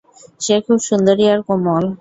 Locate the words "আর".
1.33-1.39